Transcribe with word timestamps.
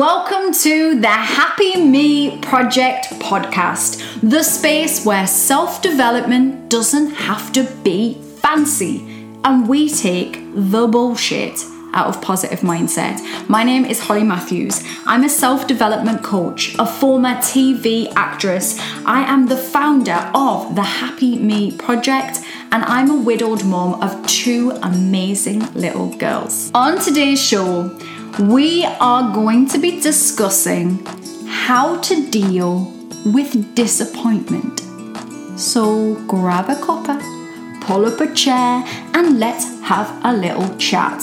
Welcome 0.00 0.54
to 0.62 0.98
the 0.98 1.08
Happy 1.08 1.76
Me 1.76 2.38
Project 2.38 3.08
podcast, 3.20 4.00
the 4.22 4.42
space 4.42 5.04
where 5.04 5.26
self 5.26 5.82
development 5.82 6.70
doesn't 6.70 7.10
have 7.10 7.52
to 7.52 7.64
be 7.84 8.14
fancy, 8.36 9.00
and 9.44 9.68
we 9.68 9.90
take 9.90 10.40
the 10.54 10.86
bullshit 10.86 11.62
out 11.92 12.06
of 12.06 12.22
positive 12.22 12.60
mindset. 12.60 13.20
My 13.46 13.62
name 13.62 13.84
is 13.84 14.00
Holly 14.00 14.22
Matthews. 14.24 14.82
I'm 15.04 15.22
a 15.22 15.28
self 15.28 15.66
development 15.66 16.24
coach, 16.24 16.74
a 16.78 16.86
former 16.86 17.34
TV 17.34 18.10
actress. 18.16 18.78
I 19.04 19.20
am 19.30 19.48
the 19.48 19.58
founder 19.58 20.30
of 20.34 20.76
the 20.76 20.82
Happy 20.82 21.36
Me 21.36 21.76
Project, 21.76 22.38
and 22.72 22.84
I'm 22.84 23.10
a 23.10 23.20
widowed 23.20 23.66
mom 23.66 24.00
of 24.02 24.26
two 24.26 24.70
amazing 24.82 25.60
little 25.74 26.16
girls. 26.16 26.70
On 26.72 26.98
today's 26.98 27.38
show, 27.38 27.94
we 28.38 28.84
are 28.84 29.34
going 29.34 29.66
to 29.68 29.78
be 29.78 30.00
discussing 30.00 31.04
how 31.46 32.00
to 32.00 32.30
deal 32.30 32.92
with 33.26 33.74
disappointment. 33.74 34.80
So 35.58 36.14
grab 36.26 36.70
a 36.70 36.74
cuppa, 36.76 37.20
pull 37.82 38.06
up 38.06 38.20
a 38.20 38.32
chair, 38.32 38.84
and 39.14 39.38
let's 39.38 39.80
have 39.82 40.08
a 40.24 40.32
little 40.32 40.76
chat. 40.78 41.22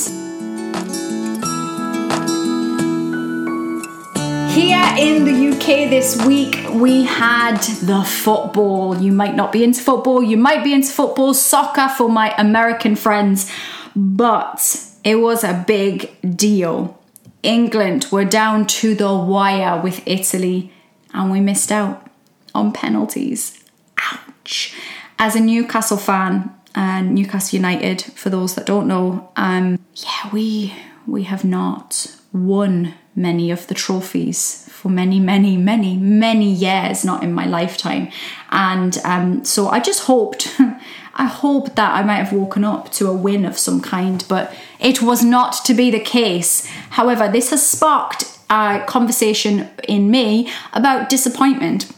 Here 4.53 4.95
in 4.97 5.25
the 5.25 5.55
UK 5.55 5.89
this 5.89 6.23
week, 6.25 6.57
we 6.71 7.03
had 7.03 7.57
the 7.81 8.03
football. 8.03 8.97
You 8.97 9.11
might 9.11 9.35
not 9.35 9.51
be 9.51 9.63
into 9.63 9.81
football, 9.81 10.21
you 10.21 10.37
might 10.37 10.63
be 10.63 10.73
into 10.73 10.91
football, 10.91 11.33
soccer 11.33 11.87
for 11.89 12.09
my 12.09 12.33
American 12.37 12.95
friends, 12.95 13.51
but 13.95 14.83
it 15.03 15.15
was 15.15 15.43
a 15.43 15.63
big 15.65 16.11
deal. 16.35 16.97
England 17.43 18.07
were 18.11 18.25
down 18.25 18.65
to 18.67 18.95
the 18.95 19.13
wire 19.13 19.81
with 19.81 20.01
Italy 20.05 20.71
and 21.13 21.31
we 21.31 21.39
missed 21.39 21.71
out 21.71 22.09
on 22.53 22.71
penalties. 22.71 23.63
Ouch. 23.97 24.75
As 25.19 25.35
a 25.35 25.39
Newcastle 25.39 25.97
fan 25.97 26.53
and 26.75 27.15
Newcastle 27.15 27.57
United, 27.57 28.01
for 28.01 28.29
those 28.29 28.55
that 28.55 28.65
don't 28.65 28.87
know, 28.87 29.31
um, 29.35 29.79
yeah, 29.95 30.29
we 30.31 30.73
we 31.07 31.23
have 31.23 31.45
not 31.45 32.13
won 32.33 32.93
many 33.15 33.49
of 33.49 33.65
the 33.67 33.73
trophies 33.73 34.69
for 34.69 34.89
many, 34.89 35.19
many, 35.19 35.57
many, 35.57 35.97
many 35.97 36.51
years, 36.51 37.03
not 37.03 37.23
in 37.23 37.33
my 37.33 37.45
lifetime. 37.45 38.09
And 38.51 38.97
um, 39.03 39.43
so 39.43 39.69
I 39.69 39.79
just 39.79 40.03
hoped, 40.03 40.55
I 41.15 41.25
hoped 41.25 41.75
that 41.77 41.95
I 41.95 42.03
might 42.03 42.17
have 42.17 42.31
woken 42.31 42.63
up 42.63 42.91
to 42.93 43.07
a 43.07 43.13
win 43.13 43.43
of 43.43 43.57
some 43.57 43.81
kind, 43.81 44.23
but 44.29 44.55
it 44.79 45.01
was 45.01 45.23
not 45.23 45.65
to 45.65 45.73
be 45.73 45.89
the 45.89 45.99
case. 45.99 46.69
However, 46.97 47.29
this 47.29 47.51
has 47.51 47.61
sparked 47.61 48.25
a 48.49 48.83
conversation 48.87 49.69
in 49.87 50.09
me 50.09 50.51
about 50.73 51.09
disappointment 51.09 51.91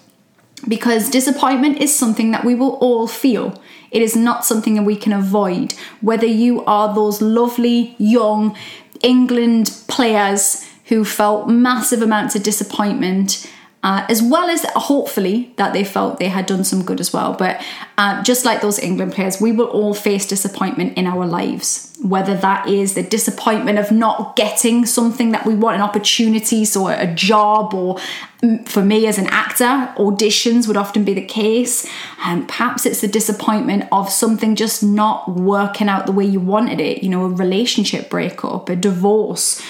because 0.68 1.10
disappointment 1.10 1.78
is 1.78 1.98
something 1.98 2.32
that 2.32 2.44
we 2.44 2.54
will 2.54 2.74
all 2.82 3.08
feel. 3.08 3.62
It 3.92 4.02
is 4.02 4.18
not 4.18 4.44
something 4.44 4.76
that 4.76 4.84
we 4.84 4.98
can 4.98 5.14
avoid. 5.14 5.74
Whether 6.02 6.26
you 6.26 6.66
are 6.66 6.94
those 6.94 7.22
lovely 7.22 7.96
young 7.98 8.58
England 9.02 9.72
players 9.88 10.68
who 10.88 11.06
felt 11.06 11.48
massive 11.48 12.02
amounts 12.02 12.36
of 12.36 12.44
disappointment 12.44 13.50
uh, 13.82 14.06
as 14.10 14.22
well 14.22 14.50
as 14.50 14.66
hopefully 14.76 15.54
that 15.56 15.72
they 15.72 15.86
felt 15.86 16.20
they 16.20 16.28
had 16.28 16.46
done 16.46 16.66
some 16.66 16.84
good 16.84 17.00
as 17.00 17.14
well. 17.14 17.34
But 17.34 17.64
uh, 17.98 18.22
just 18.24 18.44
like 18.44 18.62
those 18.62 18.78
England 18.78 19.14
players, 19.14 19.40
we 19.40 19.54
will 19.54 19.68
all 19.68 19.94
face 19.94 20.28
disappointment 20.28 20.98
in 20.98 21.08
our 21.08 21.26
lives, 21.26 21.98
whether 22.04 22.36
that 22.36 22.68
is 22.68 22.96
the 22.96 23.04
disappointment 23.04 23.80
of 23.80 23.90
not 23.90 24.36
getting 24.36 24.86
something 24.86 25.32
that 25.32 25.46
we 25.46 25.56
want, 25.56 25.76
an 25.76 25.82
opportunity, 25.82 26.66
so 26.66 26.90
a 26.90 27.08
job, 27.08 27.74
or 27.74 27.96
mm, 28.44 28.68
for 28.68 28.84
me 28.84 29.08
as 29.08 29.18
an 29.18 29.28
actor, 29.28 29.94
auditions 29.96 30.68
would 30.68 30.78
often 30.78 31.06
be 31.06 31.14
the 31.14 31.26
case. 31.26 31.90
And 32.26 32.42
um, 32.42 32.48
perhaps 32.48 32.86
it's 32.86 33.00
the 33.00 33.08
disappointment 33.08 33.86
of 33.94 34.10
something 34.10 34.58
just 34.58 34.84
not 34.84 35.30
working 35.32 35.88
out 35.88 36.06
the 36.06 36.12
way 36.12 36.26
you 36.26 36.42
wanted 36.42 36.82
it, 36.82 37.02
you 37.02 37.08
know, 37.08 37.24
a 37.24 37.30
relationship 37.30 38.10
breakup, 38.10 38.68
a 38.68 38.76
divorce 38.76 39.64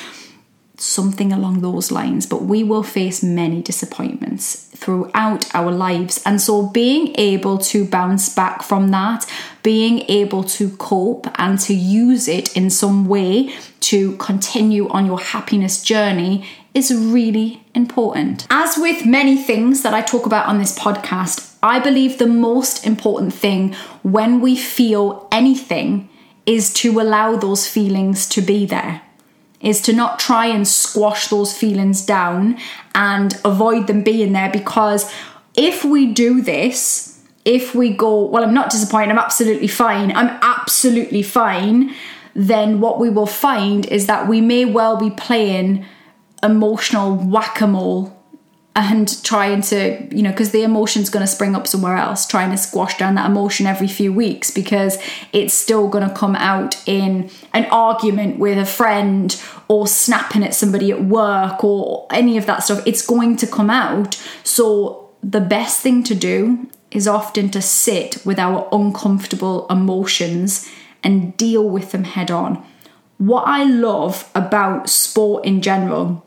something 0.79 1.31
along 1.31 1.61
those 1.61 1.91
lines, 1.91 2.25
but 2.25 2.43
we 2.43 2.63
will 2.63 2.83
face 2.83 3.21
many 3.21 3.61
disappointments 3.61 4.65
throughout 4.75 5.53
our 5.53 5.71
lives. 5.71 6.21
And 6.25 6.41
so, 6.41 6.67
being 6.67 7.13
able 7.17 7.57
to 7.59 7.85
bounce 7.85 8.33
back 8.33 8.63
from 8.63 8.89
that, 8.89 9.25
being 9.63 9.99
able 10.07 10.43
to 10.45 10.69
cope 10.77 11.27
and 11.39 11.59
to 11.59 11.73
use 11.73 12.27
it 12.27 12.55
in 12.55 12.69
some 12.69 13.07
way 13.07 13.53
to 13.81 14.15
continue 14.17 14.87
on 14.89 15.05
your 15.05 15.19
happiness 15.19 15.81
journey 15.81 16.45
is 16.73 16.93
really 16.93 17.63
important. 17.73 18.47
As 18.49 18.77
with 18.77 19.05
many 19.05 19.35
things 19.35 19.81
that 19.83 19.93
I 19.93 20.01
talk 20.01 20.25
about 20.25 20.45
on 20.45 20.59
this 20.59 20.77
podcast, 20.77 21.55
I 21.61 21.79
believe 21.79 22.17
the 22.17 22.27
most 22.27 22.85
important 22.85 23.33
thing 23.33 23.73
when 24.03 24.39
we 24.39 24.55
feel 24.55 25.27
anything 25.31 26.09
is 26.45 26.73
to 26.73 26.99
allow 26.99 27.35
those 27.35 27.67
feelings 27.67 28.27
to 28.29 28.41
be 28.41 28.65
there 28.65 29.01
is 29.61 29.81
to 29.81 29.93
not 29.93 30.19
try 30.19 30.45
and 30.45 30.67
squash 30.67 31.27
those 31.27 31.55
feelings 31.55 32.05
down 32.05 32.57
and 32.95 33.39
avoid 33.43 33.87
them 33.87 34.03
being 34.03 34.33
there 34.33 34.51
because 34.51 35.11
if 35.55 35.83
we 35.83 36.13
do 36.13 36.41
this, 36.41 37.21
if 37.45 37.75
we 37.75 37.93
go, 37.93 38.25
well, 38.25 38.43
I'm 38.43 38.53
not 38.53 38.69
disappointed, 38.69 39.11
I'm 39.11 39.19
absolutely 39.19 39.67
fine, 39.67 40.15
I'm 40.15 40.37
absolutely 40.41 41.23
fine, 41.23 41.93
then 42.33 42.79
what 42.79 42.99
we 42.99 43.09
will 43.09 43.25
find 43.25 43.85
is 43.87 44.07
that 44.07 44.27
we 44.27 44.39
may 44.39 44.65
well 44.65 44.97
be 44.97 45.09
playing 45.09 45.85
emotional 46.41 47.15
whack 47.15 47.59
a 47.59 47.67
mole 47.67 48.18
and 48.79 49.21
trying 49.25 49.61
to, 49.61 50.07
you 50.15 50.21
know, 50.21 50.31
because 50.31 50.51
the 50.51 50.63
emotion's 50.63 51.09
going 51.09 51.21
to 51.21 51.27
spring 51.27 51.53
up 51.53 51.67
somewhere 51.67 51.97
else, 51.97 52.25
trying 52.25 52.49
to 52.49 52.57
squash 52.57 52.97
down 52.97 53.15
that 53.15 53.29
emotion 53.29 53.65
every 53.65 53.89
few 53.89 54.13
weeks 54.13 54.51
because 54.51 54.97
it's 55.33 55.53
still 55.53 55.89
going 55.89 56.07
to 56.07 56.15
come 56.15 56.33
out 56.37 56.81
in 56.87 57.29
an 57.53 57.65
argument 57.71 58.39
with 58.39 58.57
a 58.57 58.65
friend 58.65 59.41
or 59.67 59.85
snapping 59.85 60.45
at 60.45 60.55
somebody 60.55 60.91
at 60.91 61.03
work 61.03 61.61
or 61.61 62.07
any 62.09 62.37
of 62.37 62.45
that 62.45 62.63
stuff. 62.63 62.81
It's 62.87 63.05
going 63.05 63.35
to 63.37 63.47
come 63.47 63.69
out. 63.69 64.15
So 64.45 65.09
the 65.21 65.41
best 65.41 65.81
thing 65.81 66.01
to 66.05 66.15
do 66.15 66.69
is 66.89 67.05
often 67.05 67.49
to 67.49 67.61
sit 67.61 68.25
with 68.25 68.39
our 68.39 68.69
uncomfortable 68.71 69.67
emotions 69.67 70.69
and 71.03 71.35
deal 71.35 71.67
with 71.67 71.91
them 71.91 72.05
head 72.05 72.31
on. 72.31 72.63
What 73.17 73.43
I 73.45 73.65
love 73.65 74.31
about 74.33 74.89
sport 74.89 75.43
in 75.43 75.61
general 75.61 76.25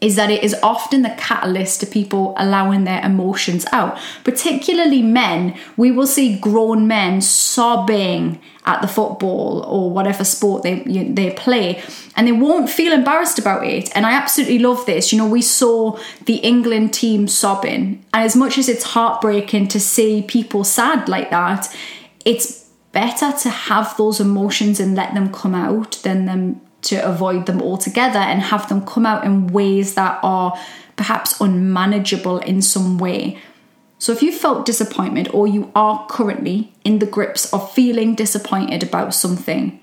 is 0.00 0.16
that 0.16 0.30
it 0.30 0.44
is 0.44 0.54
often 0.62 1.02
the 1.02 1.14
catalyst 1.18 1.80
to 1.80 1.86
people 1.86 2.34
allowing 2.36 2.84
their 2.84 3.04
emotions 3.04 3.66
out. 3.72 3.98
Particularly 4.24 5.02
men, 5.02 5.58
we 5.76 5.90
will 5.90 6.06
see 6.06 6.38
grown 6.38 6.86
men 6.86 7.20
sobbing 7.20 8.40
at 8.64 8.82
the 8.82 8.88
football 8.88 9.62
or 9.62 9.90
whatever 9.90 10.22
sport 10.24 10.62
they 10.62 10.82
they 10.82 11.30
play 11.30 11.82
and 12.16 12.26
they 12.26 12.32
won't 12.32 12.68
feel 12.68 12.92
embarrassed 12.92 13.38
about 13.38 13.64
it 13.64 13.90
and 13.96 14.04
I 14.04 14.12
absolutely 14.12 14.58
love 14.58 14.84
this 14.84 15.10
you 15.10 15.16
know 15.16 15.26
we 15.26 15.40
saw 15.40 15.98
the 16.26 16.36
England 16.36 16.92
team 16.92 17.28
sobbing 17.28 18.04
and 18.12 18.24
as 18.24 18.36
much 18.36 18.58
as 18.58 18.68
it's 18.68 18.84
heartbreaking 18.84 19.68
to 19.68 19.80
see 19.80 20.20
people 20.20 20.64
sad 20.64 21.08
like 21.08 21.30
that 21.30 21.74
it's 22.26 22.68
better 22.92 23.32
to 23.38 23.48
have 23.48 23.96
those 23.96 24.20
emotions 24.20 24.80
and 24.80 24.94
let 24.94 25.14
them 25.14 25.32
come 25.32 25.54
out 25.54 25.92
than 26.02 26.26
them 26.26 26.60
to 26.82 26.96
avoid 26.96 27.46
them 27.46 27.60
altogether 27.60 28.18
and 28.18 28.40
have 28.40 28.68
them 28.68 28.86
come 28.86 29.04
out 29.04 29.24
in 29.24 29.48
ways 29.48 29.94
that 29.94 30.18
are 30.22 30.58
perhaps 30.96 31.40
unmanageable 31.40 32.38
in 32.38 32.62
some 32.62 32.98
way. 32.98 33.38
So, 33.98 34.12
if 34.12 34.22
you 34.22 34.30
felt 34.30 34.64
disappointment 34.64 35.34
or 35.34 35.46
you 35.48 35.72
are 35.74 36.06
currently 36.08 36.72
in 36.84 37.00
the 37.00 37.06
grips 37.06 37.52
of 37.52 37.72
feeling 37.72 38.14
disappointed 38.14 38.82
about 38.82 39.12
something, 39.12 39.80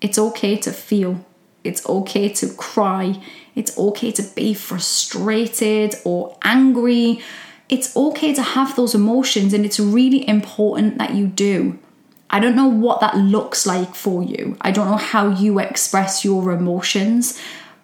it's 0.00 0.18
okay 0.18 0.56
to 0.58 0.72
feel. 0.72 1.24
It's 1.64 1.86
okay 1.88 2.28
to 2.28 2.48
cry. 2.54 3.20
It's 3.54 3.76
okay 3.76 4.12
to 4.12 4.22
be 4.22 4.54
frustrated 4.54 5.96
or 6.04 6.38
angry. 6.42 7.20
It's 7.68 7.94
okay 7.96 8.32
to 8.34 8.42
have 8.42 8.76
those 8.76 8.94
emotions, 8.94 9.52
and 9.52 9.64
it's 9.64 9.80
really 9.80 10.26
important 10.28 10.98
that 10.98 11.14
you 11.14 11.26
do. 11.26 11.78
I 12.30 12.40
don't 12.40 12.56
know 12.56 12.68
what 12.68 13.00
that 13.00 13.16
looks 13.16 13.66
like 13.66 13.94
for 13.94 14.22
you. 14.22 14.56
I 14.60 14.70
don't 14.70 14.88
know 14.88 14.96
how 14.96 15.28
you 15.28 15.58
express 15.58 16.24
your 16.24 16.52
emotions, 16.52 17.38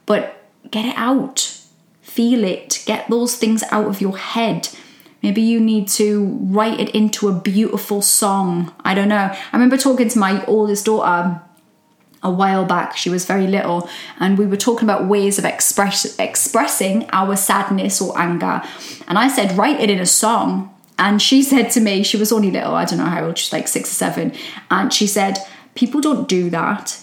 but 0.07 0.43
get 0.71 0.85
it 0.85 0.95
out. 0.97 1.61
Feel 2.01 2.45
it. 2.45 2.83
Get 2.87 3.11
those 3.11 3.37
things 3.37 3.65
out 3.71 3.87
of 3.87 4.01
your 4.01 4.17
head. 4.17 4.69
Maybe 5.23 5.43
you 5.43 5.59
need 5.59 5.89
to 5.89 6.39
write 6.43 6.79
it 6.79 6.91
into 6.91 7.29
a 7.29 7.33
beautiful 7.33 8.01
song. 8.01 8.73
I 8.85 8.95
don't 8.95 9.09
know. 9.09 9.35
I 9.35 9.51
remember 9.53 9.77
talking 9.77 10.09
to 10.09 10.19
my 10.19 10.45
oldest 10.47 10.87
daughter 10.87 11.41
a 12.23 12.31
while 12.31 12.65
back. 12.65 12.97
She 12.97 13.11
was 13.11 13.25
very 13.25 13.47
little, 13.47 13.89
and 14.21 14.39
we 14.39 14.47
were 14.47 14.57
talking 14.57 14.85
about 14.85 15.07
ways 15.07 15.39
of 15.39 15.45
express, 15.45 16.19
expressing 16.19 17.09
our 17.13 17.37
sadness 17.37 18.01
or 18.01 18.17
anger. 18.19 18.63
And 19.09 19.19
I 19.19 19.29
said, 19.29 19.57
write 19.57 19.81
it 19.81 19.91
in 19.91 19.99
a 19.99 20.07
song. 20.07 20.73
And 20.99 21.21
she 21.21 21.43
said 21.43 21.71
to 21.73 21.81
me, 21.81 22.03
she 22.03 22.17
was 22.17 22.33
only 22.33 22.51
little, 22.51 22.75
I 22.75 22.85
don't 22.85 22.99
know 22.99 23.05
how 23.05 23.27
old, 23.27 23.39
she's 23.39 23.53
like 23.53 23.69
six 23.69 23.91
or 23.91 23.95
seven. 23.95 24.33
And 24.71 24.93
she 24.93 25.07
said, 25.07 25.39
People 25.75 26.01
don't 26.01 26.27
do 26.27 26.49
that. 26.51 26.99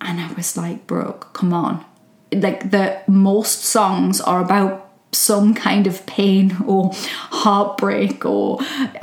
And 0.00 0.20
I 0.20 0.32
was 0.34 0.56
like, 0.56 0.86
Brooke, 0.86 1.32
come 1.32 1.52
on. 1.52 1.84
like 2.32 2.70
the 2.70 3.00
most 3.08 3.64
songs 3.64 4.20
are 4.20 4.40
about 4.40 4.83
some 5.14 5.54
kind 5.54 5.86
of 5.86 6.04
pain 6.06 6.56
or 6.66 6.90
heartbreak 7.30 8.24
or 8.24 8.58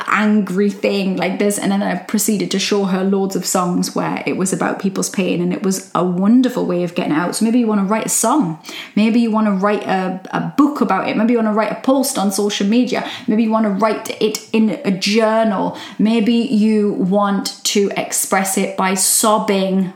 angry 0.07 0.69
thing 0.69 1.17
like 1.17 1.39
this. 1.39 1.57
And 1.57 1.71
then 1.71 1.81
I 1.81 1.95
proceeded 1.95 2.51
to 2.51 2.59
show 2.59 2.85
her 2.85 3.03
loads 3.03 3.35
of 3.35 3.45
songs 3.45 3.95
where 3.95 4.23
it 4.25 4.37
was 4.37 4.53
about 4.53 4.79
people's 4.79 5.09
pain 5.09 5.41
and 5.41 5.53
it 5.53 5.63
was 5.63 5.91
a 5.95 6.03
wonderful 6.03 6.65
way 6.65 6.83
of 6.83 6.95
getting 6.95 7.13
out. 7.13 7.35
So 7.35 7.45
maybe 7.45 7.59
you 7.59 7.67
want 7.67 7.81
to 7.81 7.85
write 7.85 8.05
a 8.05 8.09
song. 8.09 8.61
Maybe 8.95 9.19
you 9.19 9.31
want 9.31 9.47
to 9.47 9.53
write 9.53 9.83
a, 9.83 10.21
a 10.31 10.53
book 10.57 10.81
about 10.81 11.07
it. 11.07 11.17
Maybe 11.17 11.33
you 11.33 11.39
want 11.39 11.49
to 11.49 11.53
write 11.53 11.71
a 11.71 11.81
post 11.81 12.17
on 12.17 12.31
social 12.31 12.67
media. 12.67 13.09
Maybe 13.27 13.43
you 13.43 13.51
want 13.51 13.65
to 13.65 13.71
write 13.71 14.21
it 14.21 14.49
in 14.53 14.69
a 14.85 14.91
journal. 14.91 15.77
Maybe 15.97 16.33
you 16.33 16.93
want 16.93 17.63
to 17.65 17.91
express 17.95 18.57
it 18.57 18.77
by 18.77 18.93
sobbing 18.95 19.93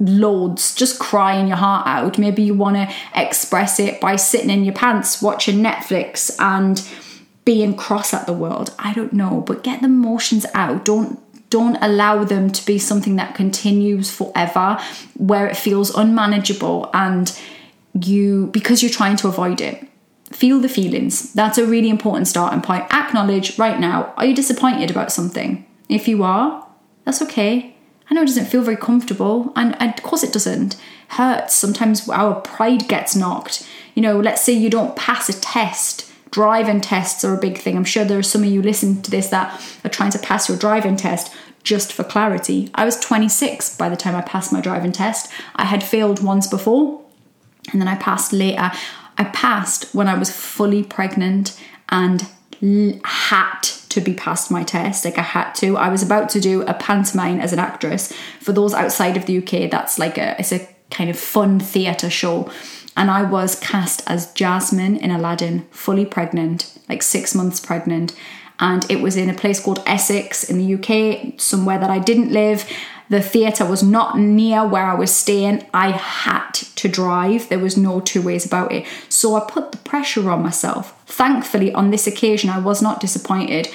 loads, 0.00 0.74
just 0.74 0.98
crying 0.98 1.48
your 1.48 1.56
heart 1.56 1.86
out. 1.86 2.18
Maybe 2.18 2.42
you 2.42 2.54
want 2.54 2.76
to 2.76 2.94
express 3.14 3.78
it 3.78 4.00
by 4.00 4.16
sitting 4.16 4.50
in 4.50 4.64
your 4.64 4.74
pants 4.74 5.20
watching 5.20 5.58
Netflix 5.58 6.34
and 6.40 6.86
being 7.44 7.76
cross 7.76 8.14
at 8.14 8.26
the 8.26 8.32
world. 8.32 8.74
I 8.78 8.94
don't 8.94 9.12
know, 9.12 9.42
but 9.46 9.62
get 9.62 9.80
the 9.80 9.86
emotions 9.86 10.46
out. 10.54 10.84
Don't 10.84 11.20
don't 11.50 11.76
allow 11.82 12.24
them 12.24 12.50
to 12.50 12.66
be 12.66 12.78
something 12.78 13.14
that 13.16 13.36
continues 13.36 14.10
forever 14.10 14.76
where 15.16 15.46
it 15.46 15.56
feels 15.56 15.94
unmanageable 15.94 16.90
and 16.92 17.38
you 17.92 18.48
because 18.48 18.82
you're 18.82 18.90
trying 18.90 19.16
to 19.16 19.28
avoid 19.28 19.60
it. 19.60 19.86
Feel 20.32 20.58
the 20.58 20.68
feelings. 20.68 21.32
That's 21.34 21.58
a 21.58 21.66
really 21.66 21.90
important 21.90 22.26
starting 22.26 22.60
point. 22.60 22.92
Acknowledge 22.92 23.56
right 23.56 23.78
now, 23.78 24.14
are 24.16 24.24
you 24.24 24.34
disappointed 24.34 24.90
about 24.90 25.12
something? 25.12 25.64
If 25.88 26.08
you 26.08 26.24
are, 26.24 26.66
that's 27.04 27.22
okay 27.22 27.73
I 28.10 28.14
know 28.14 28.22
it 28.22 28.26
doesn't 28.26 28.46
feel 28.46 28.62
very 28.62 28.76
comfortable, 28.76 29.52
and, 29.56 29.80
and 29.80 29.96
of 29.96 30.02
course 30.02 30.22
it 30.22 30.32
doesn't. 30.32 30.76
Hurts. 31.08 31.54
Sometimes 31.54 32.08
our 32.08 32.40
pride 32.40 32.88
gets 32.88 33.16
knocked. 33.16 33.66
You 33.94 34.02
know, 34.02 34.18
let's 34.18 34.42
say 34.42 34.52
you 34.52 34.70
don't 34.70 34.96
pass 34.96 35.28
a 35.28 35.40
test. 35.40 36.10
Driving 36.30 36.80
tests 36.80 37.24
are 37.24 37.34
a 37.34 37.40
big 37.40 37.58
thing. 37.58 37.76
I'm 37.76 37.84
sure 37.84 38.04
there 38.04 38.18
are 38.18 38.22
some 38.22 38.42
of 38.42 38.50
you 38.50 38.60
listening 38.60 39.02
to 39.02 39.10
this 39.10 39.28
that 39.28 39.60
are 39.84 39.90
trying 39.90 40.10
to 40.10 40.18
pass 40.18 40.48
your 40.48 40.58
driving 40.58 40.96
test. 40.96 41.32
Just 41.62 41.92
for 41.92 42.04
clarity, 42.04 42.70
I 42.74 42.84
was 42.84 43.00
26 43.00 43.76
by 43.76 43.88
the 43.88 43.96
time 43.96 44.14
I 44.14 44.20
passed 44.20 44.52
my 44.52 44.60
driving 44.60 44.92
test. 44.92 45.32
I 45.56 45.64
had 45.64 45.82
failed 45.82 46.22
once 46.22 46.46
before, 46.46 47.00
and 47.72 47.80
then 47.80 47.88
I 47.88 47.96
passed 47.96 48.32
later. 48.32 48.70
I 49.16 49.24
passed 49.24 49.94
when 49.94 50.08
I 50.08 50.18
was 50.18 50.30
fully 50.30 50.82
pregnant 50.82 51.58
and 51.88 52.26
had 53.04 53.60
to 53.94 54.00
be 54.00 54.14
past 54.14 54.50
my 54.50 54.62
test. 54.62 55.04
Like 55.04 55.18
I 55.18 55.22
had 55.22 55.52
to. 55.54 55.76
I 55.76 55.88
was 55.88 56.02
about 56.02 56.28
to 56.30 56.40
do 56.40 56.62
a 56.62 56.74
pantomime 56.74 57.40
as 57.40 57.52
an 57.52 57.58
actress. 57.58 58.12
For 58.40 58.52
those 58.52 58.74
outside 58.74 59.16
of 59.16 59.26
the 59.26 59.38
UK, 59.38 59.70
that's 59.70 59.98
like 59.98 60.18
a 60.18 60.36
it's 60.38 60.52
a 60.52 60.68
kind 60.90 61.10
of 61.10 61.18
fun 61.18 61.60
theatre 61.60 62.10
show. 62.10 62.50
And 62.96 63.10
I 63.10 63.22
was 63.22 63.58
cast 63.58 64.08
as 64.08 64.32
Jasmine 64.34 64.96
in 64.96 65.10
Aladdin, 65.10 65.66
fully 65.70 66.06
pregnant, 66.06 66.78
like 66.88 67.02
six 67.02 67.34
months 67.34 67.58
pregnant. 67.58 68.14
And 68.60 68.88
it 68.88 69.00
was 69.00 69.16
in 69.16 69.28
a 69.28 69.34
place 69.34 69.60
called 69.60 69.82
Essex 69.84 70.44
in 70.44 70.58
the 70.58 70.74
UK, 70.74 71.40
somewhere 71.40 71.78
that 71.78 71.90
I 71.90 71.98
didn't 71.98 72.30
live. 72.30 72.68
The 73.10 73.20
theatre 73.20 73.66
was 73.66 73.82
not 73.82 74.18
near 74.18 74.66
where 74.66 74.86
I 74.86 74.94
was 74.94 75.14
staying. 75.14 75.66
I 75.74 75.90
had 75.90 76.52
to 76.54 76.88
drive. 76.88 77.48
There 77.48 77.58
was 77.58 77.76
no 77.76 78.00
two 78.00 78.22
ways 78.22 78.46
about 78.46 78.72
it. 78.72 78.86
So 79.08 79.36
I 79.36 79.44
put 79.48 79.72
the 79.72 79.78
pressure 79.78 80.30
on 80.30 80.42
myself. 80.42 80.98
Thankfully, 81.06 81.72
on 81.72 81.90
this 81.90 82.06
occasion, 82.06 82.50
I 82.50 82.58
was 82.58 82.80
not 82.80 83.00
disappointed. 83.00 83.68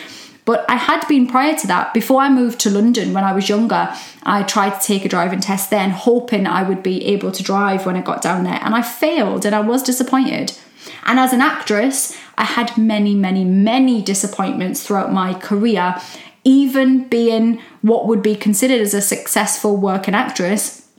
But 0.46 0.66
I 0.68 0.78
had 0.78 1.08
been 1.08 1.28
prior 1.28 1.56
to 1.58 1.68
that, 1.68 1.94
before 1.94 2.22
I 2.22 2.30
moved 2.30 2.60
to 2.62 2.72
London 2.72 3.14
when 3.14 3.24
I 3.24 3.34
was 3.34 3.50
younger, 3.50 3.94
I 4.24 4.42
tried 4.42 4.80
to 4.80 4.88
take 4.88 5.06
a 5.06 5.10
driving 5.10 5.42
test 5.42 5.70
then, 5.70 5.92
hoping 5.92 6.48
I 6.48 6.64
would 6.64 6.82
be 6.82 7.06
able 7.06 7.32
to 7.34 7.44
drive 7.44 7.86
when 7.86 7.96
I 7.96 8.02
got 8.02 8.24
down 8.24 8.46
there. 8.46 8.60
And 8.64 8.74
I 8.74 8.82
failed 8.82 9.46
and 9.46 9.54
I 9.54 9.60
was 9.60 9.84
disappointed. 9.84 10.58
And 11.06 11.20
as 11.20 11.34
an 11.34 11.42
actress, 11.42 12.18
I 12.36 12.46
had 12.46 12.78
many, 12.78 13.14
many, 13.14 13.44
many 13.44 14.02
disappointments 14.02 14.82
throughout 14.82 15.14
my 15.14 15.34
career 15.36 16.02
even 16.50 17.08
being 17.08 17.62
what 17.84 18.08
would 18.08 18.24
be 18.24 18.36
considered 18.36 18.82
as 18.82 18.96
a 18.96 19.02
successful 19.02 19.78
working 19.78 20.16
actress, 20.16 20.90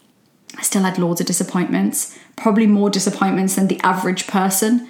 I 0.56 0.62
still 0.62 0.82
had 0.82 0.97
loads 0.97 1.20
of 1.20 1.26
disappointments, 1.26 2.17
probably 2.37 2.69
more 2.69 2.88
disappointments 2.88 3.56
than 3.56 3.67
the 3.67 3.81
average 3.81 4.29
person. 4.29 4.88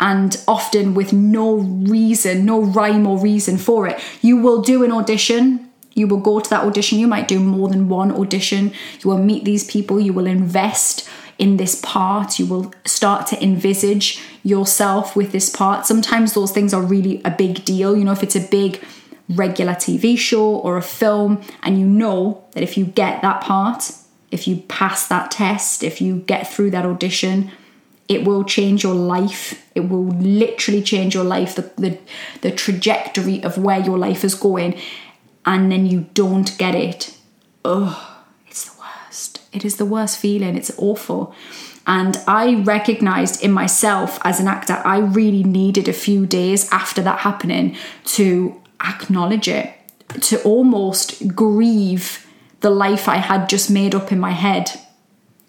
And 0.00 0.36
often 0.46 0.92
with 0.92 1.14
no 1.14 1.54
reason, 1.54 2.44
no 2.44 2.60
rhyme 2.60 3.06
or 3.06 3.18
reason 3.18 3.56
for 3.56 3.86
it. 3.86 3.98
You 4.20 4.36
will 4.36 4.60
do 4.60 4.84
an 4.84 4.92
audition, 4.92 5.70
you 5.94 6.06
will 6.06 6.20
go 6.20 6.40
to 6.40 6.50
that 6.50 6.64
audition, 6.64 6.98
you 6.98 7.06
might 7.06 7.28
do 7.28 7.40
more 7.40 7.70
than 7.70 7.88
one 7.88 8.12
audition, 8.12 8.72
you 9.00 9.08
will 9.08 9.18
meet 9.18 9.44
these 9.46 9.64
people, 9.64 9.98
you 9.98 10.12
will 10.12 10.26
invest 10.26 11.08
in 11.38 11.56
this 11.56 11.80
part, 11.82 12.38
you 12.38 12.44
will 12.44 12.70
start 12.84 13.26
to 13.28 13.42
envisage 13.42 14.20
yourself 14.42 15.16
with 15.16 15.32
this 15.32 15.48
part. 15.48 15.86
Sometimes 15.86 16.34
those 16.34 16.52
things 16.52 16.74
are 16.74 16.82
really 16.82 17.22
a 17.24 17.30
big 17.30 17.64
deal. 17.64 17.96
You 17.96 18.04
know, 18.04 18.12
if 18.12 18.22
it's 18.22 18.36
a 18.36 18.40
big 18.40 18.82
regular 19.28 19.72
TV 19.72 20.18
show 20.18 20.56
or 20.56 20.76
a 20.76 20.82
film, 20.82 21.42
and 21.62 21.78
you 21.78 21.86
know 21.86 22.44
that 22.52 22.62
if 22.62 22.76
you 22.76 22.84
get 22.84 23.22
that 23.22 23.40
part, 23.40 23.92
if 24.30 24.48
you 24.48 24.56
pass 24.56 25.06
that 25.08 25.30
test, 25.30 25.82
if 25.82 26.00
you 26.00 26.20
get 26.20 26.48
through 26.48 26.70
that 26.70 26.86
audition, 26.86 27.50
it 28.08 28.24
will 28.24 28.44
change 28.44 28.82
your 28.82 28.94
life. 28.94 29.66
It 29.74 29.88
will 29.88 30.06
literally 30.06 30.82
change 30.82 31.14
your 31.14 31.24
life, 31.24 31.54
the, 31.54 31.70
the, 31.76 31.98
the 32.40 32.50
trajectory 32.50 33.42
of 33.42 33.58
where 33.58 33.80
your 33.80 33.98
life 33.98 34.24
is 34.24 34.34
going, 34.34 34.78
and 35.46 35.70
then 35.70 35.86
you 35.86 36.06
don't 36.14 36.56
get 36.58 36.74
it. 36.74 37.16
Ugh, 37.64 37.96
it's 38.48 38.70
the 38.70 38.80
worst. 38.80 39.40
It 39.52 39.64
is 39.64 39.76
the 39.76 39.84
worst 39.84 40.18
feeling. 40.18 40.56
It's 40.56 40.72
awful. 40.78 41.34
And 41.86 42.16
I 42.26 42.62
recognized 42.62 43.42
in 43.42 43.52
myself 43.52 44.18
as 44.24 44.40
an 44.40 44.46
actor, 44.46 44.80
I 44.84 44.98
really 44.98 45.42
needed 45.42 45.88
a 45.88 45.92
few 45.92 46.26
days 46.26 46.70
after 46.70 47.02
that 47.02 47.20
happening 47.20 47.76
to 48.04 48.61
acknowledge 48.82 49.48
it, 49.48 49.72
to 50.20 50.42
almost 50.42 51.34
grieve 51.34 52.26
the 52.60 52.70
life 52.70 53.08
I 53.08 53.16
had 53.16 53.48
just 53.48 53.70
made 53.70 53.94
up 53.94 54.12
in 54.12 54.20
my 54.20 54.30
head. 54.30 54.70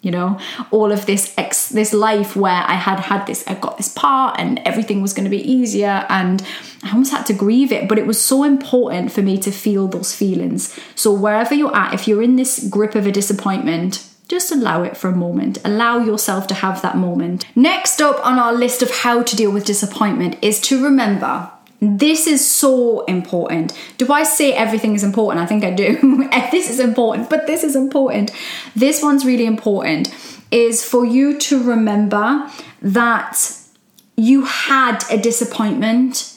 You 0.02 0.10
know, 0.10 0.38
all 0.70 0.92
of 0.92 1.06
this 1.06 1.32
ex 1.38 1.70
this 1.70 1.94
life 1.94 2.36
where 2.36 2.62
I 2.66 2.74
had 2.74 3.00
had 3.00 3.24
this, 3.24 3.42
I 3.46 3.54
got 3.54 3.78
this 3.78 3.88
part, 3.88 4.38
and 4.38 4.60
everything 4.66 5.00
was 5.00 5.14
going 5.14 5.24
to 5.24 5.30
be 5.30 5.50
easier, 5.50 6.04
and 6.10 6.46
I 6.82 6.90
almost 6.90 7.10
had 7.10 7.24
to 7.26 7.32
grieve 7.32 7.72
it. 7.72 7.88
But 7.88 7.98
it 7.98 8.06
was 8.06 8.22
so 8.22 8.44
important 8.44 9.12
for 9.12 9.22
me 9.22 9.38
to 9.38 9.50
feel 9.50 9.88
those 9.88 10.14
feelings. 10.14 10.78
So 10.94 11.10
wherever 11.10 11.54
you're 11.54 11.74
at, 11.74 11.94
if 11.94 12.06
you're 12.06 12.22
in 12.22 12.36
this 12.36 12.68
grip 12.68 12.94
of 12.94 13.06
a 13.06 13.12
disappointment, 13.12 14.06
just 14.28 14.52
allow 14.52 14.82
it 14.82 14.96
for 14.96 15.08
a 15.08 15.16
moment. 15.16 15.58
Allow 15.64 16.00
yourself 16.00 16.46
to 16.48 16.54
have 16.54 16.82
that 16.82 16.98
moment. 16.98 17.46
Next 17.56 18.02
up 18.02 18.24
on 18.26 18.38
our 18.38 18.52
list 18.52 18.82
of 18.82 18.90
how 18.90 19.22
to 19.22 19.36
deal 19.36 19.50
with 19.50 19.64
disappointment 19.64 20.36
is 20.42 20.60
to 20.62 20.84
remember 20.84 21.50
this 22.00 22.26
is 22.26 22.46
so 22.46 23.04
important. 23.04 23.72
Do 23.98 24.12
I 24.12 24.22
say 24.22 24.52
everything 24.52 24.94
is 24.94 25.02
important? 25.02 25.42
I 25.42 25.46
think 25.46 25.64
I 25.64 25.70
do. 25.70 26.28
this 26.50 26.70
is 26.70 26.80
important, 26.80 27.30
but 27.30 27.46
this 27.46 27.64
is 27.64 27.74
important. 27.74 28.30
This 28.76 29.02
one's 29.02 29.24
really 29.24 29.46
important 29.46 30.14
is 30.50 30.84
for 30.84 31.04
you 31.04 31.38
to 31.38 31.62
remember 31.62 32.48
that 32.80 33.58
you 34.16 34.44
had 34.44 35.04
a 35.10 35.18
disappointment. 35.18 36.34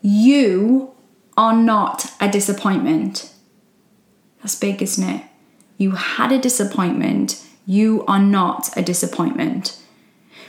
You 0.00 0.92
are 1.36 1.56
not 1.56 2.12
a 2.20 2.30
disappointment. 2.30 3.32
That's 4.40 4.56
big, 4.56 4.82
isn't 4.82 5.08
it? 5.08 5.24
You 5.78 5.92
had 5.92 6.32
a 6.32 6.38
disappointment. 6.40 7.46
You 7.66 8.04
are 8.06 8.18
not 8.18 8.76
a 8.76 8.82
disappointment 8.82 9.78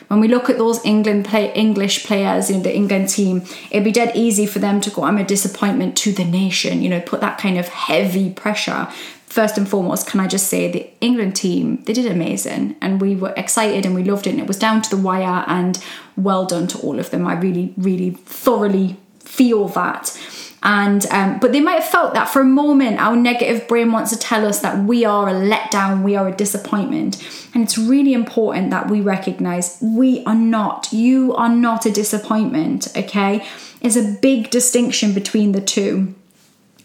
when 0.07 0.19
we 0.19 0.27
look 0.27 0.49
at 0.49 0.57
those 0.57 0.83
England 0.85 1.25
play 1.25 1.51
English 1.53 2.05
players 2.05 2.49
in 2.49 2.63
the 2.63 2.73
England 2.73 3.09
team, 3.09 3.43
it'd 3.71 3.83
be 3.83 3.91
dead 3.91 4.11
easy 4.15 4.45
for 4.45 4.59
them 4.59 4.81
to 4.81 4.89
go, 4.89 5.03
I'm 5.03 5.17
a 5.17 5.23
disappointment 5.23 5.97
to 5.97 6.11
the 6.11 6.25
nation, 6.25 6.81
you 6.81 6.89
know, 6.89 7.01
put 7.01 7.21
that 7.21 7.37
kind 7.37 7.57
of 7.57 7.67
heavy 7.67 8.29
pressure. 8.29 8.87
First 9.25 9.57
and 9.57 9.67
foremost, 9.67 10.05
can 10.05 10.19
I 10.19 10.27
just 10.27 10.47
say 10.47 10.71
the 10.71 10.87
England 11.01 11.35
team, 11.35 11.83
they 11.85 11.93
did 11.93 12.05
amazing 12.05 12.75
and 12.81 13.01
we 13.01 13.15
were 13.15 13.33
excited 13.35 13.83
and 13.85 13.95
we 13.95 14.03
loved 14.03 14.27
it 14.27 14.31
and 14.31 14.39
it 14.39 14.47
was 14.47 14.59
down 14.59 14.83
to 14.83 14.89
the 14.95 15.01
wire 15.01 15.43
and 15.47 15.83
well 16.15 16.45
done 16.45 16.67
to 16.67 16.77
all 16.79 16.99
of 16.99 17.09
them. 17.09 17.25
I 17.25 17.33
really, 17.33 17.73
really 17.75 18.11
thoroughly 18.11 18.97
feel 19.19 19.67
that 19.69 20.15
and 20.63 21.05
um, 21.07 21.39
but 21.39 21.51
they 21.51 21.59
might 21.59 21.81
have 21.81 21.89
felt 21.89 22.13
that 22.13 22.29
for 22.29 22.41
a 22.41 22.45
moment 22.45 22.97
our 22.99 23.17
negative 23.17 23.67
brain 23.67 23.91
wants 23.91 24.11
to 24.11 24.17
tell 24.17 24.45
us 24.45 24.61
that 24.61 24.85
we 24.85 25.03
are 25.03 25.27
a 25.27 25.33
letdown 25.33 26.03
we 26.03 26.15
are 26.15 26.29
a 26.29 26.35
disappointment. 26.35 27.21
And 27.53 27.63
it's 27.63 27.77
really 27.77 28.13
important 28.13 28.71
that 28.71 28.89
we 28.89 29.01
recognize 29.01 29.77
we 29.81 30.23
are 30.25 30.35
not 30.35 30.91
you 30.93 31.35
are 31.35 31.49
not 31.49 31.85
a 31.85 31.91
disappointment 31.91 32.87
okay? 32.95 33.45
There's 33.81 33.97
a 33.97 34.17
big 34.21 34.49
distinction 34.49 35.13
between 35.13 35.51
the 35.51 35.61
two. 35.61 36.15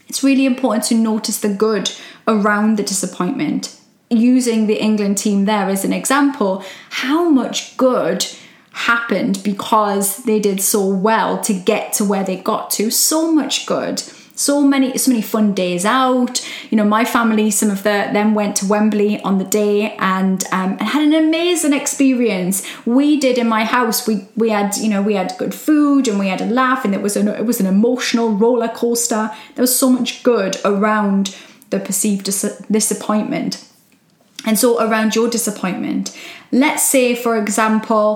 It's 0.09 0.25
really 0.25 0.45
important 0.45 0.85
to 0.87 0.97
notice 0.97 1.39
the 1.39 1.55
good 1.55 1.93
around 2.27 2.77
the 2.77 2.83
disappointment. 2.83 3.77
Using 4.11 4.67
the 4.67 4.83
england 4.83 5.19
team 5.19 5.45
there 5.45 5.69
as 5.69 5.85
an 5.85 5.93
example 5.93 6.65
how 6.91 7.29
much 7.29 7.77
good 7.77 8.27
happened 8.79 9.43
because 9.43 10.19
they 10.25 10.39
did 10.39 10.61
so 10.61 10.87
well 10.87 11.41
to 11.41 11.53
get 11.53 11.93
to 11.95 12.05
where 12.05 12.25
they 12.25 12.37
got 12.37 12.71
to. 12.71 12.91
So 12.91 13.33
much 13.33 13.67
good. 13.67 14.03
so 14.39 14.63
many 14.63 14.97
so 14.97 15.11
many 15.11 15.21
fun 15.21 15.53
days 15.53 15.85
out 15.85 16.35
you 16.71 16.77
know 16.79 16.85
my 16.85 17.05
family 17.05 17.51
some 17.51 17.71
of 17.77 17.83
the 17.83 17.97
them 18.17 18.29
went 18.41 18.55
to 18.55 18.65
wembley 18.73 19.21
on 19.29 19.39
the 19.39 19.45
day 19.45 19.97
and 19.99 20.45
um, 20.53 20.71
and 20.79 20.83
had 20.95 21.03
an 21.03 21.13
amazing 21.13 21.73
experience 21.73 22.57
we 22.87 23.19
did 23.19 23.37
in 23.37 23.49
my 23.49 23.65
house 23.65 24.07
we 24.07 24.15
we 24.43 24.49
had 24.51 24.77
you 24.77 24.89
know 24.93 25.03
we 25.03 25.15
had 25.15 25.35
good 25.43 25.53
food 25.67 26.07
and 26.07 26.17
we 26.21 26.29
had 26.29 26.41
a 26.41 26.47
laugh 26.47 26.85
and 26.85 26.95
it 26.95 27.03
was 27.03 27.17
an 27.17 27.27
it 27.27 27.47
was 27.51 27.59
an 27.59 27.67
emotional 27.67 28.29
roller 28.45 28.69
coaster 28.83 29.29
there 29.55 29.63
was 29.69 29.77
so 29.77 29.91
much 29.91 30.23
good 30.23 30.53
around 30.65 31.37
the 31.71 31.81
perceived 31.81 32.25
dis- 32.25 32.63
disappointment 32.71 33.53
and 34.47 34.57
so 34.57 34.69
around 34.87 35.17
your 35.17 35.29
disappointment 35.29 36.17
let's 36.53 36.85
say 36.95 37.07
for 37.25 37.37
example 37.37 38.07